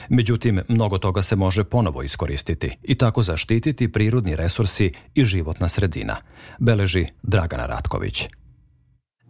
Međutim, 0.09 0.61
mnogo 0.69 0.99
toga 0.99 1.23
se 1.23 1.37
može 1.37 1.65
ponovo 1.65 2.03
iskoristiti 2.03 2.77
i 2.83 2.95
tako 2.95 3.23
zaštititi 3.23 3.93
prirodni 3.93 4.37
resursi 4.37 4.93
i 5.15 5.25
životna 5.25 5.69
sredina, 5.69 6.17
beleži 6.59 7.07
Dragana 7.23 7.67
Ratković. 7.67 8.29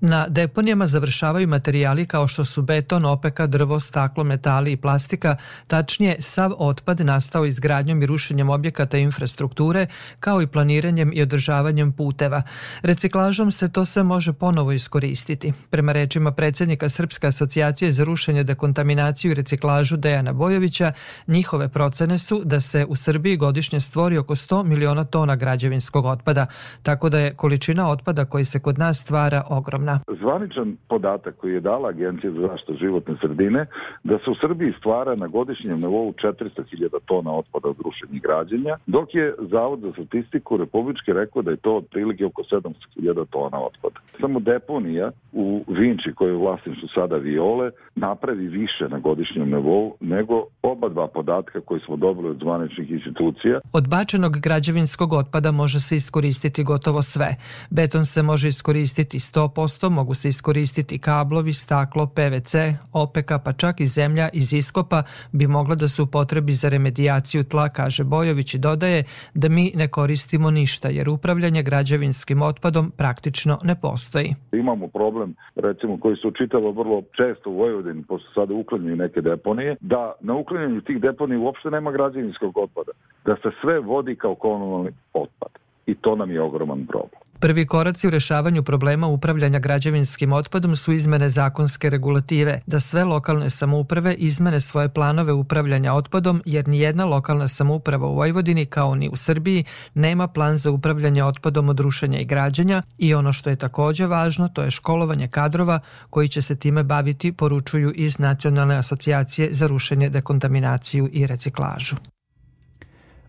Na 0.00 0.28
deponijama 0.28 0.87
završavaju 0.87 1.49
materijali 1.49 2.07
kao 2.07 2.28
što 2.28 2.45
su 2.45 2.62
beton, 2.62 3.04
opeka, 3.04 3.47
drvo, 3.47 3.80
staklo, 3.80 4.25
metali 4.25 4.73
i 4.73 4.76
plastika, 4.76 5.37
tačnije 5.66 6.16
sav 6.23 6.52
otpad 6.59 7.00
nastao 7.00 7.47
izgradnjom 7.47 8.02
i 8.02 8.07
rušenjem 8.07 8.50
objekata 8.50 8.99
i 8.99 9.02
infrastrukture, 9.02 9.87
kao 10.21 10.42
i 10.42 10.47
planiranjem 10.47 11.11
i 11.14 11.23
održavanjem 11.23 11.92
puteva. 11.92 12.42
Reciklažom 12.83 13.50
se 13.50 13.73
to 13.73 13.85
sve 13.85 14.02
može 14.02 14.33
ponovo 14.33 14.73
iskoristiti. 14.73 15.52
Prema 15.71 15.92
rečima 15.92 16.33
predsednika 16.33 16.88
Srpske 16.88 17.26
asocijacije 17.26 17.92
za 17.92 18.04
rušenje, 18.04 18.45
dekontaminaciju 18.45 19.30
i 19.30 19.35
reciklažu 19.35 19.97
Dejana 19.97 20.33
Bojovića, 20.33 20.92
njihove 21.26 21.69
procene 21.69 22.19
su 22.19 22.42
da 22.45 22.61
se 22.61 22.85
u 22.88 22.97
Srbiji 22.97 23.37
godišnje 23.37 23.80
stvori 23.80 24.19
oko 24.19 24.35
100 24.35 24.62
miliona 24.62 25.04
tona 25.04 25.37
građevinskog 25.37 26.04
otpada, 26.04 26.47
tako 26.83 27.09
da 27.09 27.19
je 27.19 27.35
količina 27.35 27.88
otpada 27.90 28.25
koji 28.25 28.45
se 28.45 28.59
kod 28.59 28.78
nas 28.78 28.99
stvara 28.99 29.42
ogromna 29.49 29.89
godina. 29.99 30.20
Zvaničan 30.20 30.76
podatak 30.88 31.37
koji 31.37 31.52
je 31.52 31.61
dala 31.61 31.88
Agencija 31.88 32.32
za 32.32 32.40
zaštitu 32.40 32.75
životne 32.75 33.14
sredine 33.20 33.66
da 34.04 34.18
se 34.18 34.30
u 34.30 34.35
Srbiji 34.35 34.73
stvara 34.78 35.14
na 35.14 35.26
godišnjem 35.26 35.80
nivou 35.80 36.12
400.000 36.12 36.99
tona 37.06 37.32
otpada 37.32 37.68
od 37.68 37.76
rušenja 37.85 38.20
građenja, 38.23 38.76
dok 38.87 39.14
je 39.14 39.35
Zavod 39.50 39.80
za 39.80 39.92
statistiku 39.92 40.56
Republičke 40.56 41.12
rekao 41.12 41.42
da 41.42 41.50
je 41.50 41.56
to 41.56 41.76
otprilike 41.76 42.26
oko 42.26 42.42
700.000 42.42 43.25
tona 43.30 43.59
otpada. 43.59 44.00
Samo 44.20 44.40
deponija 44.40 45.11
u 45.32 45.64
Vinči 45.68 46.12
koja 46.14 46.28
je 46.28 46.37
u 46.37 46.40
vlasništvu 46.40 46.88
sada 46.94 47.16
Viole 47.16 47.70
napravi 47.94 48.47
više 48.49 48.88
na 48.88 48.99
godišnjem 48.99 49.50
nivou 49.50 49.94
nego 50.00 50.44
oba 50.62 50.88
dva 50.88 51.06
podatka 51.06 51.61
koji 51.61 51.80
smo 51.80 51.97
dobili 51.97 52.28
od 52.28 52.38
zvaničnih 52.38 52.90
institucija. 52.90 53.61
Od 53.73 53.88
bačenog 53.88 54.32
građevinskog 54.38 55.12
otpada 55.12 55.50
može 55.50 55.80
se 55.80 55.97
iskoristiti 55.97 56.64
gotovo 56.64 57.02
sve. 57.02 57.37
Beton 57.70 58.06
se 58.06 58.23
može 58.23 58.49
iskoristiti 58.49 59.18
100%, 59.18 59.79
Prosto 59.80 59.94
mogu 59.94 60.14
se 60.14 60.28
iskoristiti 60.28 60.99
kablovi, 60.99 61.52
staklo, 61.52 62.06
PVC, 62.06 62.54
opeka 62.92 63.38
pa 63.44 63.52
čak 63.52 63.80
i 63.80 63.87
zemlja 63.87 64.28
iz 64.32 64.52
iskopa 64.52 65.02
bi 65.32 65.46
mogla 65.46 65.75
da 65.75 65.88
se 65.88 66.02
upotrebi 66.02 66.52
za 66.52 66.68
remedijaciju 66.68 67.44
tla, 67.44 67.68
kaže 67.68 68.04
Bojović 68.04 68.54
i 68.54 68.58
dodaje 68.58 69.04
da 69.34 69.49
mi 69.49 69.72
ne 69.75 69.88
koristimo 69.88 70.50
ništa 70.50 70.88
jer 70.88 71.08
upravljanje 71.08 71.62
građevinskim 71.62 72.42
otpadom 72.42 72.90
praktično 72.96 73.58
ne 73.62 73.75
postoji. 73.80 74.34
Imamo 74.52 74.88
problem 74.88 75.34
recimo 75.56 76.00
koji 76.00 76.16
se 76.16 76.26
učitava 76.28 76.70
vrlo 76.70 77.02
često 77.16 77.50
u 77.50 77.56
Vojvodini, 77.56 78.02
pošto 78.08 78.28
sada 78.34 78.54
uklanjaju 78.54 78.96
neke 78.96 79.20
deponije, 79.20 79.76
da 79.80 80.12
na 80.20 80.34
uklanjanju 80.34 80.80
tih 80.80 81.00
deponija 81.00 81.40
uopšte 81.40 81.70
nema 81.70 81.92
građevinskog 81.92 82.56
otpada, 82.56 82.92
da 83.25 83.37
se 83.37 83.50
sve 83.60 83.80
vodi 83.80 84.16
kao 84.16 84.34
komunalni 84.34 84.90
otpad 85.14 85.52
i 85.87 85.94
to 85.94 86.16
nam 86.16 86.30
je 86.30 86.42
ogroman 86.42 86.87
problem. 86.87 87.29
Prvi 87.40 87.66
koraci 87.66 88.06
u 88.06 88.11
rešavanju 88.11 88.62
problema 88.62 89.06
upravljanja 89.06 89.59
građevinskim 89.59 90.32
otpadom 90.32 90.76
su 90.76 90.92
izmene 90.92 91.28
zakonske 91.28 91.90
regulative, 91.90 92.61
da 92.66 92.80
sve 92.80 93.04
lokalne 93.04 93.50
samouprave 93.50 94.14
izmene 94.14 94.61
svoje 94.61 94.88
planove 94.88 95.32
upravljanja 95.32 95.94
otpadom, 95.94 96.42
jer 96.44 96.68
ni 96.68 96.80
jedna 96.80 97.04
lokalna 97.04 97.49
samouprava 97.49 98.06
u 98.06 98.14
Vojvodini, 98.14 98.66
kao 98.66 98.94
ni 98.94 99.09
u 99.09 99.16
Srbiji, 99.16 99.64
nema 99.94 100.28
plan 100.28 100.56
za 100.56 100.70
upravljanje 100.70 101.25
otpadom 101.25 101.68
od 101.68 101.80
rušenja 101.80 102.20
i 102.20 102.25
građenja 102.25 102.82
i 102.99 103.14
ono 103.14 103.32
što 103.32 103.50
je 103.50 103.56
takođe 103.56 104.06
važno, 104.06 104.49
to 104.49 104.62
je 104.62 104.70
školovanje 104.70 105.28
kadrova 105.28 105.80
koji 106.11 106.28
će 106.28 106.42
se 106.42 106.56
time 106.56 106.85
baviti, 106.85 107.32
poručuju 107.32 107.92
iz 107.97 108.18
Nacionalne 108.18 108.76
asocijacije 108.76 109.49
za 109.52 109.66
rušenje, 109.66 110.09
dekontaminaciju 110.09 111.09
i 111.12 111.26
reciklažu. 111.26 111.97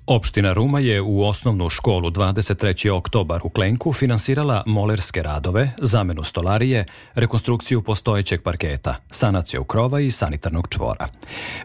Opština 0.05 0.53
Ruma 0.53 0.79
je 0.79 1.01
u 1.01 1.23
osnovnu 1.23 1.69
školu 1.69 2.11
23. 2.11 2.91
oktobar 2.91 3.41
u 3.43 3.49
Klenku 3.49 3.93
finansirala 3.93 4.63
molerske 4.65 5.23
radove, 5.23 5.71
zamenu 5.81 6.23
stolarije, 6.23 6.85
rekonstrukciju 7.13 7.81
postojećeg 7.81 8.41
parketa, 8.41 8.95
sanaciju 9.11 9.63
krova 9.63 9.99
i 9.99 10.11
sanitarnog 10.11 10.67
čvora. 10.69 11.07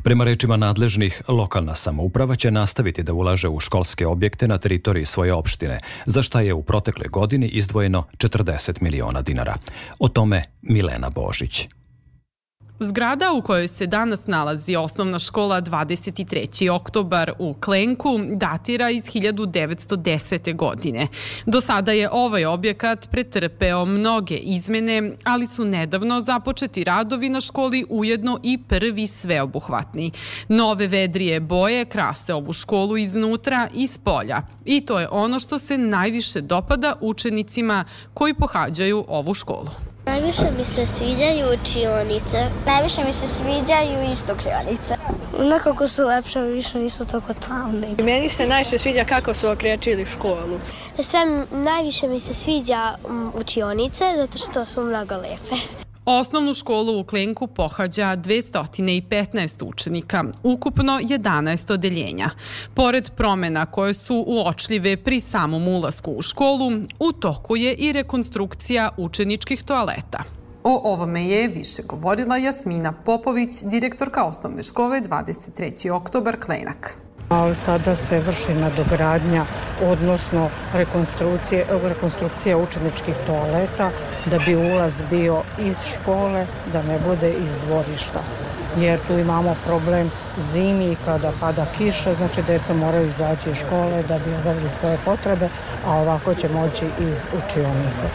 Prema 0.02 0.24
rečima 0.24 0.56
nadležnih, 0.56 1.22
lokalna 1.28 1.74
samouprava 1.74 2.34
će 2.34 2.50
nastaviti 2.50 3.02
da 3.02 3.12
ulaže 3.12 3.48
u 3.48 3.60
školske 3.60 4.06
objekte 4.06 4.48
na 4.48 4.58
teritoriji 4.58 5.04
svoje 5.04 5.32
opštine, 5.32 5.80
za 6.06 6.22
šta 6.22 6.40
je 6.40 6.54
u 6.54 6.62
protekle 6.62 7.08
godini 7.08 7.46
izdvojeno 7.46 8.04
40 8.16 8.82
miliona 8.82 9.22
dinara. 9.22 9.54
O 9.98 10.08
tome 10.08 10.44
Milena 10.62 11.10
Božić. 11.10 11.68
Zgrada 12.78 13.32
u 13.32 13.42
kojoj 13.42 13.68
se 13.68 13.86
danas 13.86 14.26
nalazi 14.26 14.76
osnovna 14.76 15.18
škola 15.18 15.62
23. 15.62 16.70
oktobar 16.70 17.32
u 17.38 17.54
Klenku 17.54 18.18
datira 18.32 18.90
iz 18.90 19.04
1910. 19.04 20.56
godine. 20.56 21.08
Do 21.46 21.60
sada 21.60 21.92
je 21.92 22.08
ovaj 22.12 22.44
objekat 22.44 23.10
pretrpeo 23.10 23.84
mnoge 23.84 24.34
izmene, 24.34 25.12
ali 25.24 25.46
su 25.46 25.64
nedavno 25.64 26.20
započeti 26.20 26.84
radovi 26.84 27.28
na 27.28 27.40
školi 27.40 27.84
ujedno 27.88 28.38
i 28.42 28.58
prvi 28.58 29.06
sveobuhvatni. 29.06 30.10
Nove 30.48 30.86
vedrije 30.86 31.40
boje 31.40 31.84
krase 31.84 32.34
ovu 32.34 32.52
školu 32.52 32.96
iznutra 32.96 33.68
i 33.74 33.86
s 33.86 33.98
polja 33.98 34.42
i 34.64 34.80
to 34.80 35.00
je 35.00 35.08
ono 35.10 35.38
što 35.38 35.58
se 35.58 35.78
najviše 35.78 36.40
dopada 36.40 36.94
učenicima 37.00 37.84
koji 38.14 38.34
pohađaju 38.34 39.04
ovu 39.08 39.34
školu. 39.34 39.95
Najviše 40.06 40.44
mi 40.58 40.64
se 40.64 40.86
sviđaju 40.86 41.46
učionice. 41.48 42.46
Najviše 42.66 43.04
mi 43.04 43.12
se 43.12 43.26
sviđaju 43.26 44.12
istokljionice. 44.12 44.94
Nekako 45.38 45.88
su 45.88 46.06
lepše, 46.06 46.40
više 46.40 46.78
nisu 46.78 47.04
tako 47.04 47.34
tamne. 47.34 47.88
Meni 47.98 48.28
se 48.28 48.46
najviše 48.46 48.78
sviđa 48.78 49.04
kako 49.04 49.34
su 49.34 49.48
okrečili 49.48 50.06
školu. 50.06 50.60
Sve 51.02 51.20
najviše 51.50 52.08
mi 52.08 52.20
se 52.20 52.34
sviđa 52.34 52.94
mm, 53.08 53.28
učionice 53.34 54.04
zato 54.16 54.38
što 54.38 54.66
su 54.66 54.80
mnogo 54.80 55.14
lepe. 55.14 55.56
Osnovnu 56.08 56.54
školu 56.54 57.00
u 57.00 57.04
Klenku 57.04 57.46
pohađa 57.46 58.16
215 58.16 59.64
učenika, 59.64 60.24
ukupno 60.42 60.98
11 61.02 61.72
odeljenja. 61.72 62.30
Pored 62.74 63.10
promena 63.16 63.66
koje 63.66 63.94
su 63.94 64.24
uočljive 64.26 64.96
pri 64.96 65.20
samom 65.20 65.68
ulasku 65.68 66.10
u 66.10 66.22
školu, 66.22 66.70
u 66.98 67.12
toku 67.12 67.56
je 67.56 67.74
i 67.74 67.92
rekonstrukcija 67.92 68.90
učeničkih 68.96 69.62
toaleta. 69.62 70.24
O 70.64 70.92
ovome 70.92 71.26
je 71.26 71.48
više 71.48 71.82
govorila 71.82 72.36
Jasmina 72.36 72.92
Popović, 72.92 73.62
direktorka 73.62 74.24
osnovne 74.24 74.62
škole 74.62 75.00
23. 75.00 75.90
oktobar 75.90 76.36
Klenak. 76.40 76.96
A 77.28 77.54
sada 77.54 77.94
se 77.94 78.20
vrši 78.20 78.54
nadogradnja, 78.54 79.44
odnosno 79.82 80.50
rekonstrukcija, 80.74 82.56
učeničkih 82.56 83.14
toaleta 83.26 83.90
da 84.26 84.38
bi 84.38 84.54
ulaz 84.56 85.02
bio 85.10 85.42
iz 85.58 85.76
škole, 85.84 86.46
da 86.72 86.82
ne 86.82 86.98
bude 87.06 87.30
iz 87.32 87.60
dvorišta. 87.60 88.22
Jer 88.78 89.00
tu 89.06 89.18
imamo 89.18 89.56
problem 89.64 90.10
zimi 90.38 90.96
kada 91.04 91.32
pada 91.40 91.66
kiša, 91.78 92.14
znači 92.14 92.42
deca 92.42 92.74
moraju 92.74 93.08
izaći 93.08 93.50
iz 93.50 93.56
škole 93.56 94.02
da 94.08 94.18
bi 94.18 94.34
obavili 94.34 94.70
svoje 94.70 94.98
potrebe, 95.04 95.48
a 95.86 95.92
ovako 95.92 96.34
će 96.34 96.48
moći 96.48 96.84
iz 97.10 97.26
učionice, 97.26 98.06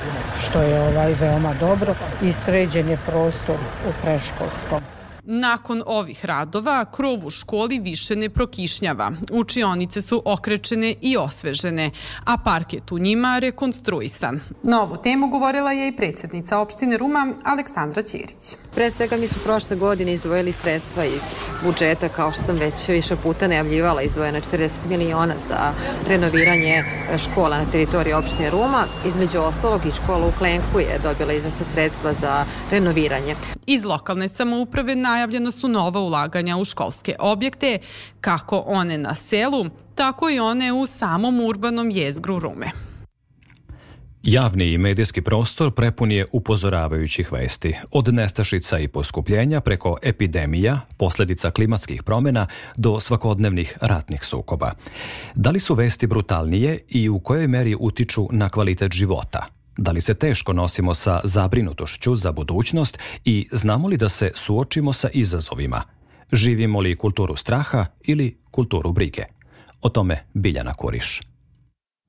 što 0.43 0.61
je 0.61 0.81
ovaj 0.81 1.13
veoma 1.13 1.53
dobro 1.59 1.93
i 2.21 2.33
sređen 2.33 2.89
je 2.89 2.97
prostor 3.07 3.55
u 3.89 3.91
preškolskom. 4.03 5.00
Nakon 5.33 5.83
ovih 5.85 6.25
radova, 6.25 6.85
krov 6.85 7.25
u 7.25 7.29
školi 7.29 7.79
više 7.79 8.15
ne 8.15 8.29
prokišnjava. 8.29 9.11
Učionice 9.31 10.01
su 10.01 10.21
okrečene 10.25 10.95
i 11.01 11.17
osvežene, 11.17 11.91
a 12.25 12.37
parket 12.37 12.91
u 12.91 12.99
njima 12.99 13.39
rekonstruisan. 13.39 14.39
Na 14.63 14.81
ovu 14.81 14.97
temu 14.97 15.27
govorila 15.27 15.71
je 15.71 15.87
i 15.87 15.95
predsednica 15.95 16.59
opštine 16.59 16.97
Ruma, 16.97 17.33
Aleksandra 17.43 18.01
Ćirić. 18.01 18.55
Pre 18.75 18.91
svega 18.91 19.17
mi 19.17 19.27
smo 19.27 19.41
prošle 19.43 19.75
godine 19.75 20.13
izdvojili 20.13 20.51
sredstva 20.51 21.05
iz 21.05 21.23
budžeta, 21.63 22.09
kao 22.09 22.31
što 22.31 22.41
sam 22.41 22.55
već 22.55 22.87
više 22.87 23.15
puta 23.15 23.47
najavljivala, 23.47 24.01
izdvojena 24.01 24.41
40 24.41 24.79
miliona 24.89 25.33
za 25.47 25.73
renoviranje 26.07 26.83
škola 27.17 27.57
na 27.57 27.71
teritoriji 27.71 28.13
opštine 28.13 28.49
Ruma. 28.49 28.85
Između 29.05 29.39
ostalog 29.39 29.85
i 29.85 29.91
škola 29.91 30.27
u 30.27 30.37
Klenku 30.37 30.79
je 30.79 30.99
dobila 31.03 31.33
iznose 31.33 31.65
sredstva 31.65 32.13
za 32.13 32.45
renoviranje. 32.71 33.35
Iz 33.65 33.85
lokalne 33.85 34.27
samouprave 34.27 34.95
najavljena 34.95 35.51
su 35.51 35.67
nova 35.67 35.99
ulaganja 35.99 36.57
u 36.57 36.65
školske 36.65 37.15
objekte, 37.19 37.79
kako 38.21 38.63
one 38.67 38.97
na 38.97 39.15
selu, 39.15 39.65
tako 39.95 40.29
i 40.29 40.39
one 40.39 40.73
u 40.73 40.85
samom 40.85 41.41
urbanom 41.41 41.89
jezgru 41.89 42.39
Rume. 42.39 42.71
Javni 44.23 44.65
i 44.65 44.77
medijski 44.77 45.21
prostor 45.21 45.71
prepun 45.71 46.11
je 46.11 46.25
upozoravajućih 46.31 47.31
vesti, 47.31 47.75
od 47.91 48.13
nestašica 48.13 48.79
i 48.79 48.87
poskupljenja 48.87 49.61
preko 49.61 49.97
epidemija, 50.03 50.79
posledica 50.97 51.51
klimatskih 51.51 52.03
promena 52.03 52.47
do 52.75 52.99
svakodnevnih 52.99 53.77
ratnih 53.81 54.25
sukoba. 54.25 54.71
Da 55.35 55.49
li 55.51 55.59
su 55.59 55.73
vesti 55.73 56.07
brutalnije 56.07 56.79
i 56.89 57.09
u 57.09 57.19
kojoj 57.19 57.47
meri 57.47 57.75
utiču 57.79 58.27
na 58.31 58.49
kvalitet 58.49 58.93
života? 58.93 59.60
Da 59.81 59.91
li 59.91 60.01
se 60.01 60.13
teško 60.13 60.53
nosimo 60.53 60.95
sa 60.95 61.19
zabrinutošću 61.23 62.15
za 62.15 62.31
budućnost 62.31 62.99
i 63.25 63.47
znamo 63.51 63.87
li 63.87 63.97
da 63.97 64.09
se 64.09 64.31
suočimo 64.35 64.93
sa 64.93 65.09
izazovima? 65.13 65.81
Živimo 66.31 66.79
li 66.79 66.95
kulturu 66.95 67.35
straha 67.35 67.85
ili 68.01 68.37
kulturu 68.51 68.91
brige? 68.91 69.23
O 69.81 69.89
tome 69.89 70.25
Biljana 70.33 70.73
Kuriš. 70.73 71.30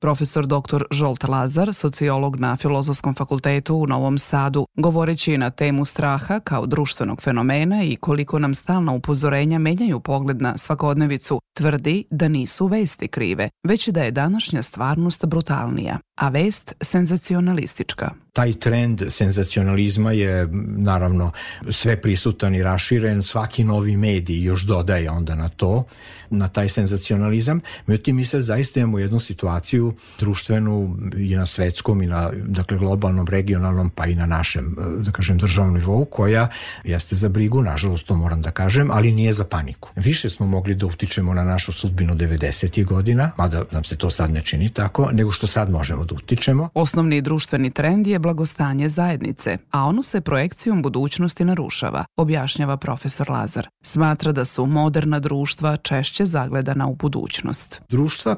Profesor 0.03 0.45
dr. 0.47 0.83
Žolt 0.91 1.23
Lazar, 1.27 1.73
sociolog 1.73 2.39
na 2.39 2.57
Filozofskom 2.57 3.15
fakultetu 3.15 3.75
u 3.75 3.87
Novom 3.87 4.17
Sadu, 4.17 4.67
govoreći 4.75 5.37
na 5.37 5.49
temu 5.49 5.85
straha 5.85 6.39
kao 6.39 6.65
društvenog 6.65 7.21
fenomena 7.21 7.83
i 7.83 7.95
koliko 7.95 8.39
nam 8.39 8.55
stalna 8.55 8.91
upozorenja 8.91 9.59
menjaju 9.59 9.99
pogled 9.99 10.41
na 10.41 10.57
svakodnevicu, 10.57 11.41
tvrdi 11.53 12.03
da 12.11 12.27
nisu 12.27 12.67
vesti 12.67 13.07
krive, 13.07 13.49
već 13.67 13.87
da 13.87 14.03
je 14.03 14.11
današnja 14.11 14.63
stvarnost 14.63 15.25
brutalnija, 15.25 15.99
a 16.15 16.29
vest 16.29 16.73
senzacionalistička. 16.81 18.09
Taj 18.33 18.53
trend 18.53 19.03
senzacionalizma 19.09 20.11
je 20.11 20.47
naravno 20.77 21.31
sve 21.69 22.01
prisutan 22.01 22.55
i 22.55 22.63
raširen, 22.63 23.23
svaki 23.23 23.63
novi 23.63 23.97
medij 23.97 24.43
još 24.43 24.61
dodaje 24.61 25.11
onda 25.11 25.35
na 25.35 25.49
to, 25.49 25.83
na 26.29 26.47
taj 26.47 26.69
senzacionalizam. 26.69 27.61
Međutim, 27.85 28.15
mi 28.15 28.25
sad 28.25 28.41
zaista 28.41 28.79
imamo 28.79 28.99
jednu 28.99 29.19
situaciju 29.19 29.92
društvenu 30.19 30.97
i 31.17 31.35
na 31.35 31.45
svetskom 31.45 32.01
i 32.01 32.05
na 32.05 32.31
dakle, 32.45 32.77
globalnom, 32.77 33.27
regionalnom, 33.27 33.89
pa 33.89 34.05
i 34.05 34.15
na 34.15 34.25
našem, 34.25 34.75
da 34.99 35.11
kažem, 35.11 35.37
državnom 35.37 35.73
nivou, 35.73 36.05
koja 36.05 36.47
jeste 36.83 37.15
za 37.15 37.29
brigu, 37.29 37.61
nažalost 37.61 38.05
to 38.05 38.15
moram 38.15 38.41
da 38.41 38.51
kažem, 38.51 38.91
ali 38.91 39.11
nije 39.11 39.33
za 39.33 39.43
paniku. 39.43 39.89
Više 39.95 40.29
smo 40.29 40.47
mogli 40.47 40.75
da 40.75 40.85
utičemo 40.85 41.33
na 41.33 41.43
našu 41.43 41.73
sudbinu 41.73 42.15
90. 42.15 42.85
godina, 42.85 43.31
mada 43.37 43.63
nam 43.71 43.83
se 43.83 43.97
to 43.97 44.09
sad 44.09 44.31
ne 44.31 44.41
čini 44.41 44.69
tako, 44.69 45.09
nego 45.11 45.31
što 45.31 45.47
sad 45.47 45.69
možemo 45.69 46.05
da 46.05 46.15
utičemo. 46.15 46.69
Osnovni 46.73 47.21
društveni 47.21 47.71
trend 47.71 48.07
je 48.07 48.19
blagostanje 48.19 48.89
zajednice, 48.89 49.57
a 49.71 49.85
ono 49.85 50.03
se 50.03 50.21
projekcijom 50.21 50.81
budućnosti 50.81 51.45
narušava, 51.45 52.05
objašnjava 52.17 52.77
profesor 52.77 53.29
Lazar. 53.29 53.67
Smatra 53.81 54.31
da 54.31 54.45
su 54.45 54.65
moderna 54.65 55.19
društva 55.19 55.77
češće 55.77 56.25
zagledana 56.25 56.87
u 56.87 56.95
budućnost. 56.95 57.81
Društva 57.89 58.35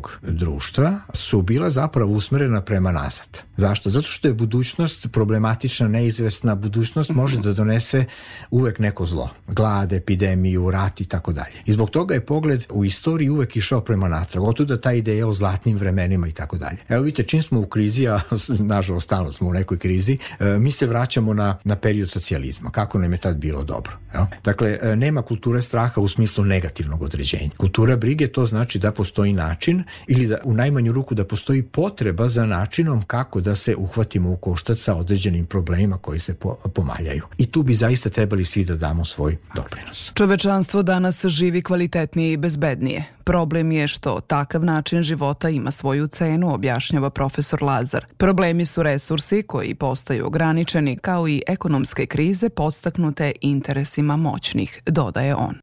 prekapitalističkog 0.00 0.18
društva 0.22 1.00
su 1.12 1.42
bila 1.42 1.70
zapravo 1.70 2.12
usmerena 2.12 2.60
prema 2.60 2.92
nazad. 2.92 3.42
Zašto? 3.56 3.90
Zato 3.90 4.08
što 4.08 4.28
je 4.28 4.34
budućnost 4.34 5.08
problematična, 5.12 5.88
neizvesna. 5.88 6.54
Budućnost 6.54 7.10
može 7.10 7.38
da 7.38 7.52
donese 7.52 8.04
uvek 8.50 8.78
neko 8.78 9.06
zlo. 9.06 9.30
Glad, 9.48 9.92
epidemiju, 9.92 10.70
rat 10.70 11.00
i 11.00 11.04
tako 11.04 11.32
dalje. 11.32 11.54
I 11.66 11.72
zbog 11.72 11.90
toga 11.90 12.14
je 12.14 12.26
pogled 12.26 12.64
u 12.70 12.84
istoriji 12.84 13.28
uvek 13.28 13.56
išao 13.56 13.80
prema 13.80 14.08
natrag. 14.08 14.44
Otuda 14.44 14.80
ta 14.80 14.92
ideja 14.92 15.28
o 15.28 15.34
zlatnim 15.34 15.76
vremenima 15.76 16.28
i 16.28 16.32
tako 16.32 16.58
dalje. 16.58 16.76
Evo 16.88 17.02
vidite, 17.02 17.22
čim 17.22 17.42
smo 17.42 17.60
u 17.60 17.66
krizi, 17.66 18.08
a 18.08 18.20
nažalost 18.74 19.04
stalno 19.04 19.32
smo 19.32 19.48
u 19.48 19.52
nekoj 19.52 19.78
krizi, 19.78 20.18
e, 20.40 20.58
mi 20.58 20.70
se 20.70 20.86
vraćamo 20.86 21.34
na, 21.34 21.58
na 21.64 21.76
period 21.76 22.10
socijalizma. 22.10 22.70
Kako 22.70 22.98
nam 22.98 23.12
je 23.12 23.18
tad 23.18 23.36
bilo 23.36 23.64
dobro. 23.64 23.92
Jel? 24.14 24.24
Dakle, 24.44 24.78
e, 24.82 24.96
nema 24.96 25.22
kulture 25.22 25.62
straha 25.62 26.00
u 26.00 26.08
smislu 26.08 26.44
negativnog 26.44 27.02
određenja. 27.02 27.50
Kultura 27.56 27.96
brige 27.96 28.26
to 28.26 28.46
znači 28.46 28.78
da 28.78 28.92
postoji 28.92 29.32
način 29.32 29.73
ili 30.08 30.26
da 30.26 30.38
u 30.44 30.54
najmanju 30.54 30.92
ruku 30.92 31.14
da 31.14 31.24
postoji 31.24 31.62
potreba 31.62 32.28
za 32.28 32.46
načinom 32.46 33.02
kako 33.06 33.40
da 33.40 33.54
se 33.54 33.76
uhvatimo 33.76 34.30
u 34.30 34.36
koštac 34.36 34.78
sa 34.78 34.94
određenim 34.94 35.46
problemima 35.46 35.98
koji 35.98 36.20
se 36.20 36.34
po, 36.34 36.54
pomaljaju. 36.74 37.22
I 37.38 37.46
tu 37.46 37.62
bi 37.62 37.74
zaista 37.74 38.10
trebali 38.10 38.44
svi 38.44 38.64
da 38.64 38.76
damo 38.76 39.04
svoj 39.04 39.36
doprinos. 39.54 40.12
Čovečanstvo 40.14 40.82
danas 40.82 41.24
živi 41.26 41.62
kvalitetnije 41.62 42.32
i 42.32 42.36
bezbednije. 42.36 43.04
Problem 43.24 43.72
je 43.72 43.88
što 43.88 44.20
takav 44.20 44.64
način 44.64 45.02
života 45.02 45.48
ima 45.48 45.70
svoju 45.70 46.06
cenu, 46.06 46.54
objašnjava 46.54 47.10
profesor 47.10 47.62
Lazar. 47.62 48.06
Problemi 48.16 48.64
su 48.64 48.82
resursi 48.82 49.42
koji 49.42 49.74
postaju 49.74 50.26
ograničeni, 50.26 50.96
kao 50.96 51.28
i 51.28 51.42
ekonomske 51.46 52.06
krize 52.06 52.48
podstaknute 52.48 53.32
interesima 53.40 54.16
moćnih, 54.16 54.80
dodaje 54.86 55.34
on. 55.34 55.54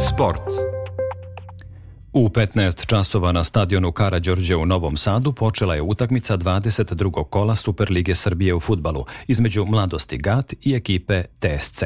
Sport. 0.00 0.69
U 2.12 2.28
15 2.28 2.86
časova 2.86 3.32
na 3.32 3.44
stadionu 3.44 3.92
Karađorđe 3.92 4.56
u 4.56 4.66
Novom 4.66 4.96
Sadu 4.96 5.32
počela 5.32 5.74
je 5.74 5.82
utakmica 5.82 6.36
22. 6.36 7.24
kola 7.24 7.56
Superlige 7.56 8.14
Srbije 8.14 8.54
u 8.54 8.60
futbalu 8.60 9.04
između 9.26 9.64
Mladosti 9.64 10.18
GAT 10.18 10.54
i 10.62 10.74
ekipe 10.74 11.22
TSC. 11.38 11.82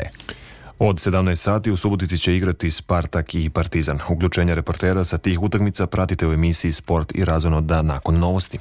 Od 0.78 0.96
17 0.96 1.34
sati 1.34 1.70
u 1.70 1.76
Subotici 1.76 2.18
će 2.18 2.36
igrati 2.36 2.70
Spartak 2.70 3.34
i 3.34 3.50
Partizan. 3.50 3.98
Uključenja 4.10 4.54
reportera 4.54 5.04
sa 5.04 5.18
tih 5.18 5.42
utakmica 5.42 5.86
pratite 5.86 6.26
u 6.26 6.32
emisiji 6.32 6.72
Sport 6.72 7.12
i 7.14 7.24
razvojno 7.24 7.60
da 7.60 7.82
nakon 7.82 8.18
novosti. 8.18 8.58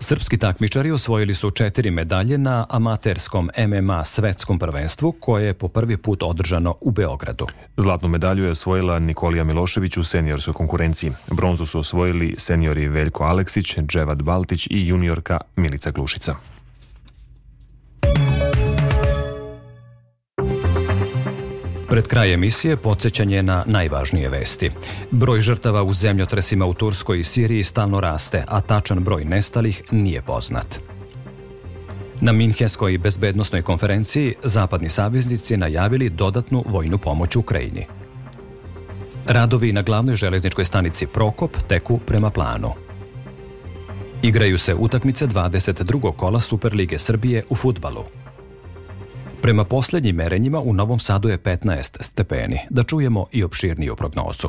Srpski 0.00 0.38
takmičari 0.38 0.90
osvojili 0.90 1.34
su 1.34 1.50
četiri 1.50 1.90
medalje 1.90 2.38
na 2.38 2.66
amaterskom 2.70 3.50
MMA 3.68 4.04
svetskom 4.04 4.58
prvenstvu 4.58 5.12
koje 5.12 5.46
je 5.46 5.54
po 5.54 5.68
prvi 5.68 5.96
put 5.96 6.22
održano 6.22 6.74
u 6.80 6.90
Beogradu. 6.90 7.46
Zlatnu 7.76 8.08
medalju 8.08 8.44
je 8.44 8.50
osvojila 8.50 8.98
Nikolija 8.98 9.44
Milošević 9.44 9.96
u 9.96 10.04
seniorskoj 10.04 10.54
konkurenciji. 10.54 11.12
Bronzu 11.32 11.66
su 11.66 11.78
osvojili 11.78 12.34
seniori 12.38 12.88
Veljko 12.88 13.24
Aleksić, 13.24 13.78
Dževad 13.78 14.22
Baltić 14.22 14.66
i 14.70 14.86
juniorka 14.86 15.40
Milica 15.56 15.90
Glušica. 15.90 16.34
Pred 21.88 22.08
kraj 22.08 22.34
emisije 22.34 22.76
podsjećanje 22.76 23.42
na 23.42 23.64
najvažnije 23.66 24.28
vesti. 24.28 24.70
Broj 25.10 25.40
žrtava 25.40 25.82
u 25.82 25.92
zemljotresima 25.92 26.66
u 26.66 26.74
Turskoj 26.74 27.20
i 27.20 27.24
Siriji 27.24 27.64
stalno 27.64 28.00
raste, 28.00 28.44
a 28.48 28.60
tačan 28.60 29.04
broj 29.04 29.24
nestalih 29.24 29.82
nije 29.90 30.22
poznat. 30.22 30.80
Na 32.20 32.32
Minhenskoj 32.32 32.98
bezbednostnoj 32.98 33.62
konferenciji 33.62 34.34
zapadni 34.44 34.88
saveznici 34.88 35.56
najavili 35.56 36.10
dodatnu 36.10 36.64
vojnu 36.66 36.98
pomoć 36.98 37.36
Ukrajini. 37.36 37.86
Radovi 39.26 39.72
na 39.72 39.82
glavnoj 39.82 40.16
železničkoj 40.16 40.64
stanici 40.64 41.06
Prokop 41.06 41.56
teku 41.68 41.98
prema 42.06 42.30
planu. 42.30 42.72
Igraju 44.22 44.58
se 44.58 44.74
utakmice 44.74 45.26
22. 45.26 46.12
kola 46.16 46.40
Superlige 46.40 46.98
Srbije 46.98 47.44
u 47.48 47.54
futbalu. 47.54 48.04
Prema 49.42 49.64
poslednjim 49.64 50.16
merenjima 50.16 50.60
u 50.60 50.72
Novom 50.72 50.98
Sadu 50.98 51.28
je 51.28 51.38
15 51.38 51.96
stepeni. 52.00 52.58
Da 52.70 52.82
čujemo 52.82 53.26
i 53.32 53.44
opširniju 53.44 53.96
prognozu. 53.96 54.48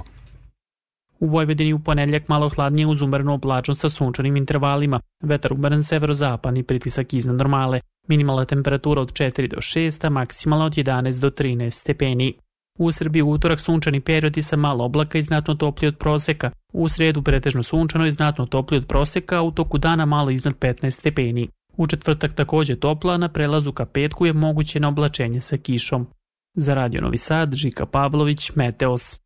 U 1.20 1.28
Vojvodini 1.28 1.74
u 1.74 1.80
ponedljak 1.80 2.28
malo 2.28 2.50
hladnije 2.50 2.88
uz 2.88 3.02
umernu 3.02 3.34
oblačnost 3.34 3.82
sa 3.82 3.90
sunčanim 3.90 4.38
intervalima, 4.38 5.00
vetar 5.24 5.54
umeren 5.54 5.84
severozapadni 5.84 6.64
pritisak 6.64 7.14
iznad 7.14 7.36
normale, 7.36 7.80
minimalna 8.08 8.46
temperatura 8.46 9.02
od 9.02 9.14
4 9.14 9.48
do 9.48 9.58
6, 9.58 10.06
a 10.06 10.10
maksimalna 10.10 10.66
od 10.66 10.74
11 10.74 11.20
do 11.20 11.30
13 11.30 11.70
stepeni. 11.70 12.34
U 12.78 12.92
Srbiji 12.92 13.22
utorak 13.22 13.60
sunčani 13.60 14.00
periodi 14.00 14.42
sa 14.42 14.56
malo 14.56 14.86
oblaka 14.86 15.18
i 15.18 15.22
znatno 15.22 15.56
topliji 15.56 15.88
od 15.88 15.98
proseka, 15.98 16.52
u 16.74 16.90
sredu 16.90 17.22
pretežno 17.22 17.64
sunčano 17.64 18.06
i 18.06 18.12
znatno 18.12 18.46
topliji 18.46 18.78
od 18.78 18.88
proseka, 18.88 19.38
a 19.38 19.42
u 19.42 19.52
toku 19.52 19.78
dana 19.78 20.06
malo 20.06 20.30
iznad 20.30 20.56
15 20.56 20.90
stepeni. 20.90 21.50
U 21.80 21.88
četvrtak 21.88 22.34
takođe 22.34 22.76
topla, 22.76 23.18
na 23.18 23.30
prelazu 23.30 23.72
ka 23.72 23.86
petku 23.86 24.26
je 24.26 24.34
moguće 24.34 24.80
na 24.80 24.88
oblačenje 24.88 25.42
sa 25.42 25.58
kišom. 25.58 26.08
Za 26.54 26.74
Radio 26.74 27.02
Novi 27.02 27.18
Sad, 27.18 27.54
Žika 27.54 27.86
Pavlović, 27.86 28.52
Meteos. 28.56 29.22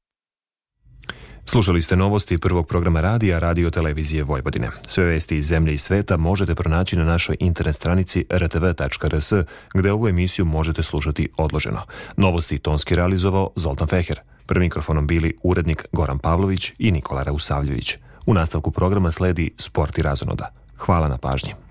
Slušali 1.45 1.81
ste 1.81 1.95
novosti 1.95 2.37
prvog 2.37 2.67
programa 2.67 3.01
radija 3.01 3.39
Radio 3.39 3.69
Televizije 3.69 4.23
Vojvodine. 4.23 4.69
Sve 4.87 5.05
vesti 5.05 5.37
iz 5.37 5.45
zemlje 5.45 5.73
i 5.73 5.77
sveta 5.77 6.17
možete 6.17 6.55
pronaći 6.55 6.95
na 6.95 7.03
našoj 7.03 7.35
internet 7.39 7.75
stranici 7.75 8.25
rtv.rs, 8.33 9.33
gde 9.73 9.91
ovu 9.91 10.07
emisiju 10.07 10.45
možete 10.45 10.83
slušati 10.83 11.29
odloženo. 11.37 11.81
Novosti 12.17 12.59
tonski 12.59 12.95
realizovao 12.95 13.49
Zoltan 13.55 13.87
Feher. 13.87 14.19
Pred 14.45 14.61
mikrofonom 14.61 15.07
bili 15.07 15.37
urednik 15.43 15.85
Goran 15.91 16.19
Pavlović 16.19 16.71
i 16.77 16.91
Nikola 16.91 17.23
Rausavljević. 17.23 17.97
U 18.25 18.33
nastavku 18.33 18.71
programa 18.71 19.11
sledi 19.11 19.51
Sport 19.57 19.97
i 19.97 20.01
razonoda. 20.01 20.53
Hvala 20.77 21.07
na 21.07 21.17
pažnji. 21.17 21.62